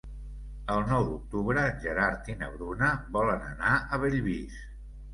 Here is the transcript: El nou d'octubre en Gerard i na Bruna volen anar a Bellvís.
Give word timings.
El 0.75 0.79
nou 0.91 1.05
d'octubre 1.09 1.67
en 1.73 1.77
Gerard 1.85 2.33
i 2.35 2.39
na 2.41 2.51
Bruna 2.57 2.93
volen 3.21 3.49
anar 3.55 3.79
a 3.99 4.05
Bellvís. 4.07 4.63